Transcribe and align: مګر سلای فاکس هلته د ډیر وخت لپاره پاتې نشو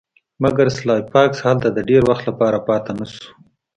مګر 0.43 0.67
سلای 0.77 1.01
فاکس 1.11 1.39
هلته 1.47 1.67
د 1.71 1.79
ډیر 1.89 2.01
وخت 2.09 2.23
لپاره 2.29 2.57
پاتې 2.67 2.91
نشو 2.99 3.25